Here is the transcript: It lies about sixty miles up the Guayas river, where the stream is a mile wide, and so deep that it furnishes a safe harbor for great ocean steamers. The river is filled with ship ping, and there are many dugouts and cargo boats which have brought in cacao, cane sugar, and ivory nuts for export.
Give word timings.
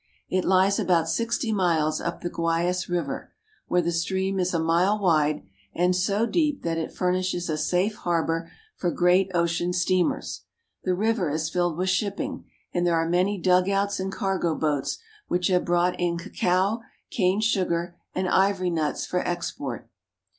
It 0.31 0.45
lies 0.45 0.79
about 0.79 1.07
sixty 1.07 1.51
miles 1.51 2.01
up 2.01 2.21
the 2.21 2.29
Guayas 2.31 2.89
river, 2.89 3.33
where 3.67 3.83
the 3.83 3.91
stream 3.91 4.39
is 4.39 4.51
a 4.51 4.57
mile 4.57 4.97
wide, 4.97 5.43
and 5.75 5.95
so 5.95 6.25
deep 6.25 6.63
that 6.63 6.79
it 6.79 6.91
furnishes 6.91 7.51
a 7.51 7.55
safe 7.55 7.93
harbor 7.97 8.51
for 8.75 8.89
great 8.89 9.29
ocean 9.35 9.73
steamers. 9.73 10.41
The 10.83 10.95
river 10.95 11.29
is 11.29 11.51
filled 11.51 11.77
with 11.77 11.89
ship 11.89 12.17
ping, 12.17 12.45
and 12.73 12.87
there 12.87 12.95
are 12.97 13.07
many 13.07 13.37
dugouts 13.39 13.99
and 13.99 14.11
cargo 14.11 14.55
boats 14.55 14.97
which 15.27 15.49
have 15.49 15.65
brought 15.65 15.99
in 15.99 16.17
cacao, 16.17 16.81
cane 17.11 17.39
sugar, 17.39 17.95
and 18.15 18.27
ivory 18.27 18.71
nuts 18.71 19.05
for 19.05 19.19
export. 19.19 19.87